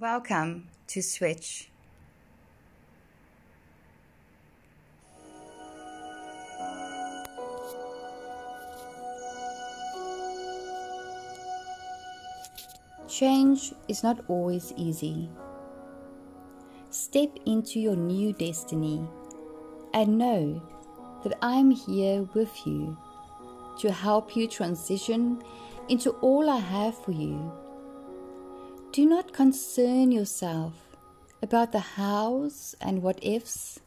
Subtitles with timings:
[0.00, 1.70] Welcome to Switch.
[13.08, 15.30] Change is not always easy.
[16.90, 19.00] Step into your new destiny
[19.92, 20.60] and know
[21.22, 22.98] that I'm here with you
[23.78, 25.40] to help you transition
[25.88, 27.52] into all I have for you.
[28.94, 30.74] Do not concern yourself
[31.42, 33.80] about the hows and what ifs.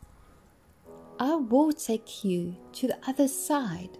[1.17, 3.97] I will take you to the other side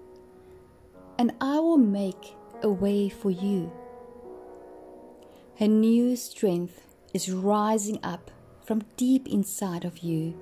[1.17, 3.71] and I will make a way for you.
[5.61, 6.81] A new strength
[7.13, 8.30] is rising up
[8.61, 10.38] from deep inside of you.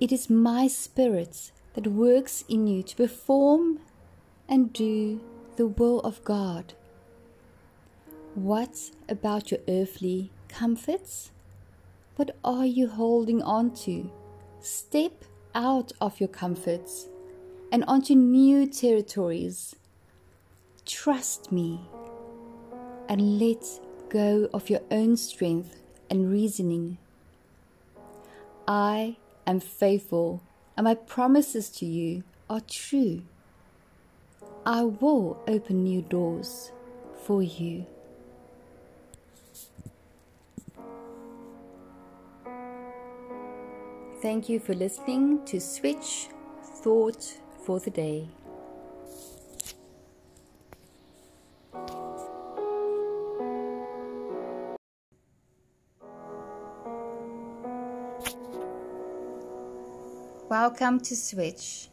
[0.00, 3.80] It is my spirit that works in you to perform
[4.48, 5.20] and do
[5.56, 6.72] the will of God.
[8.34, 11.30] What about your earthly comforts?
[12.16, 14.10] What are you holding on to?
[14.60, 17.06] Step out of your comforts
[17.70, 19.76] and onto new territories.
[20.84, 21.82] Trust me
[23.08, 23.64] and let
[24.08, 26.98] go of your own strength and reasoning.
[28.66, 30.42] I am faithful,
[30.76, 33.22] and my promises to you are true.
[34.66, 36.72] I will open new doors
[37.22, 37.86] for you.
[44.24, 46.28] Thank you for listening to Switch
[46.82, 47.22] Thought
[47.62, 48.26] for the Day.
[60.48, 61.90] Welcome to Switch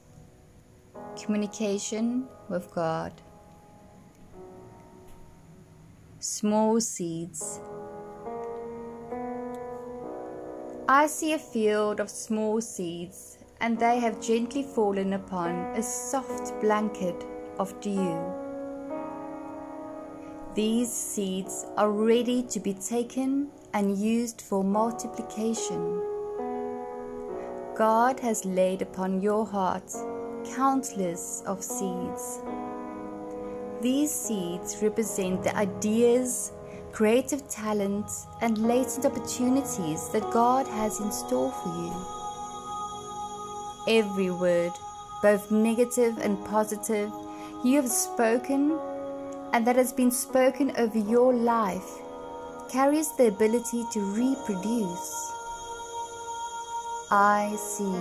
[1.21, 3.11] Communication with God.
[6.19, 7.59] Small seeds.
[10.93, 16.59] I see a field of small seeds, and they have gently fallen upon a soft
[16.59, 17.23] blanket
[17.57, 18.19] of dew.
[20.53, 26.01] These seeds are ready to be taken and used for multiplication.
[27.73, 29.89] God has laid upon your heart
[30.57, 32.41] countless of seeds.
[33.79, 36.51] These seeds represent the ideas,
[36.91, 41.93] creative talents, and latent opportunities that God has in store for you.
[43.99, 44.71] Every word,
[45.21, 47.11] both negative and positive,
[47.63, 48.79] you have spoken
[49.53, 51.99] and that has been spoken over your life
[52.71, 55.31] carries the ability to reproduce.
[57.11, 57.91] I see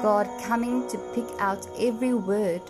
[0.00, 2.62] God coming to pick out every word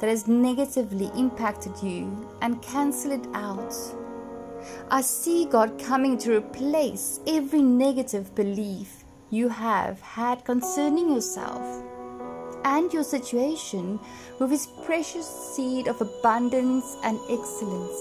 [0.00, 3.72] that has negatively impacted you and cancel it out.
[4.90, 11.84] I see God coming to replace every negative belief you have had concerning yourself
[12.64, 13.98] and your situation
[14.38, 18.00] with His precious seed of abundance and excellence.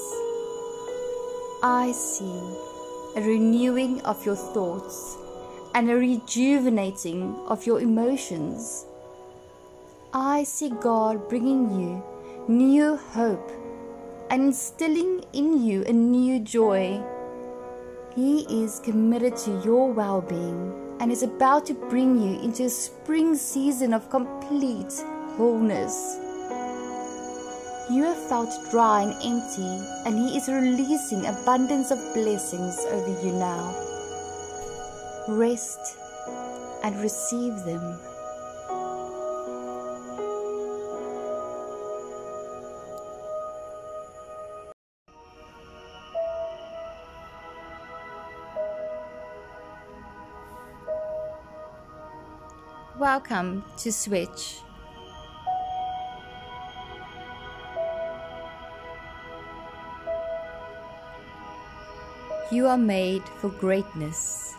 [1.63, 2.57] I see
[3.16, 5.18] a renewing of your thoughts
[5.74, 8.85] and a rejuvenating of your emotions.
[10.13, 12.03] I see God bringing you
[12.47, 13.51] new hope
[14.29, 17.01] and instilling in you a new joy.
[18.15, 22.69] He is committed to your well being and is about to bring you into a
[22.69, 24.93] spring season of complete
[25.38, 26.17] wholeness.
[27.89, 29.73] You have felt dry and empty,
[30.05, 33.88] and He is releasing abundance of blessings over you now
[35.27, 35.97] rest
[36.83, 37.99] and receive them.
[53.00, 54.62] Welcome to Switch.
[62.51, 64.56] You are made for greatness.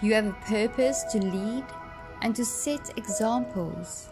[0.00, 1.64] You have a purpose to lead
[2.20, 4.08] and to set examples.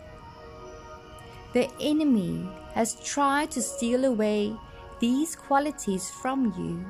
[1.53, 4.55] The enemy has tried to steal away
[5.01, 6.87] these qualities from you.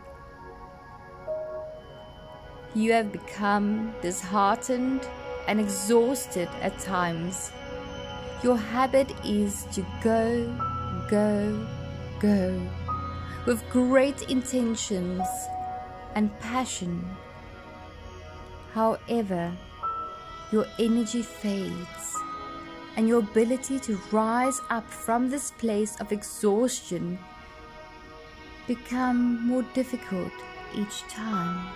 [2.75, 5.09] You have become disheartened
[5.47, 7.53] and exhausted at times.
[8.43, 10.47] Your habit is to go,
[11.09, 11.67] go,
[12.21, 12.61] go
[13.47, 15.27] with great intentions
[16.15, 17.05] and passion
[18.73, 19.53] However,
[20.53, 22.17] your energy fades
[22.97, 27.19] and your ability to rise up from this place of exhaustion
[28.69, 30.33] become more difficult
[30.77, 31.67] each time.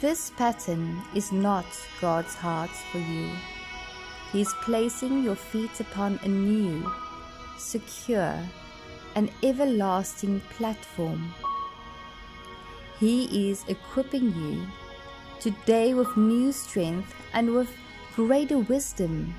[0.00, 1.66] This pattern is not
[2.00, 3.28] God's heart for you.
[4.32, 6.90] He is placing your feet upon a new,
[7.58, 8.40] secure,
[9.14, 11.34] and everlasting platform.
[12.98, 14.66] He is equipping you
[15.38, 17.68] today with new strength and with
[18.16, 19.34] greater wisdom.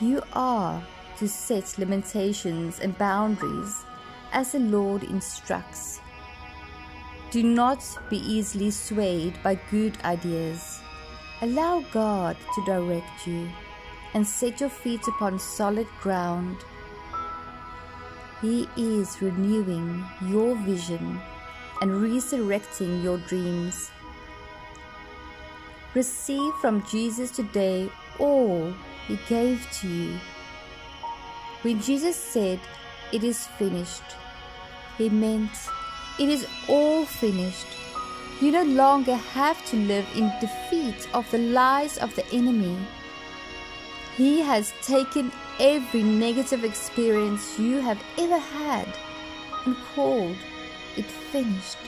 [0.00, 0.82] You are
[1.18, 3.84] to set limitations and boundaries
[4.32, 6.00] as the Lord instructs.
[7.30, 10.80] Do not be easily swayed by good ideas.
[11.42, 13.48] Allow God to direct you
[14.14, 16.56] and set your feet upon solid ground.
[18.42, 21.20] He is renewing your vision
[21.80, 23.92] and resurrecting your dreams.
[25.94, 28.74] Receive from Jesus today all
[29.06, 30.18] He gave to you.
[31.62, 32.58] When Jesus said,
[33.12, 34.16] It is finished,
[34.98, 35.50] He meant,
[36.18, 37.66] It is all finished.
[38.40, 42.76] You no longer have to live in defeat of the lies of the enemy.
[44.16, 48.88] He has taken every negative experience you have ever had
[49.66, 50.36] and called
[50.96, 51.78] it finished.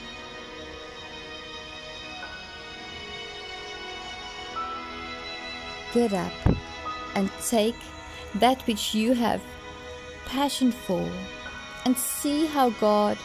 [5.92, 6.32] Get up
[7.14, 7.76] and take
[8.36, 9.42] that which you have
[10.24, 11.10] passion for
[11.84, 13.18] and see how God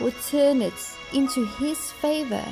[0.00, 0.74] will turn it
[1.12, 2.44] into His favor.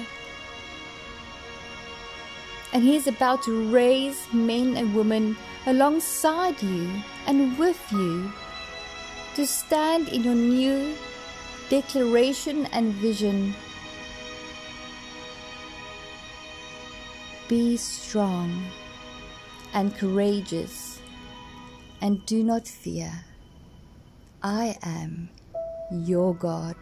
[2.72, 5.36] And He is about to raise men and women
[5.66, 6.90] alongside you
[7.26, 8.32] and with you
[9.34, 10.94] to stand in your new
[11.68, 13.54] declaration and vision.
[17.48, 18.64] Be strong
[19.74, 21.00] and courageous
[22.00, 23.24] and do not fear.
[24.42, 25.30] I am
[25.90, 26.76] your God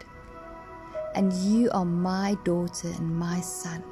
[1.15, 3.83] and you are my daughter and my son.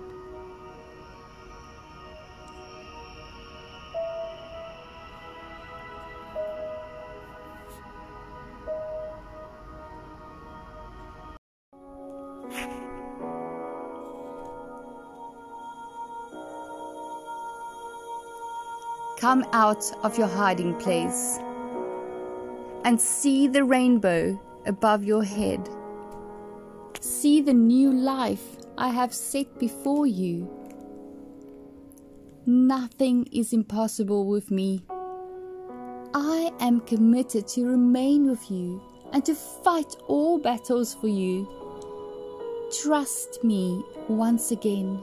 [19.20, 21.40] Come out of your hiding place
[22.86, 25.70] and see the rainbow above your head.
[27.02, 30.50] See the new life I have set before you.
[32.46, 34.84] Nothing is impossible with me.
[36.14, 38.82] I am committed to remain with you
[39.14, 41.48] and to fight all battles for you.
[42.82, 45.02] Trust me once again.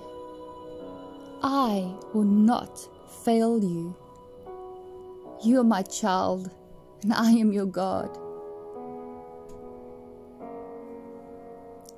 [1.43, 2.79] I will not
[3.25, 3.97] fail you.
[5.43, 6.51] You are my child,
[7.03, 8.19] and I am your God.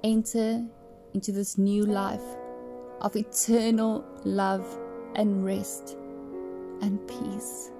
[0.04, 0.64] Enter
[1.14, 2.22] into this new life
[3.00, 4.66] of eternal love
[5.14, 5.96] and rest
[6.80, 7.70] and peace.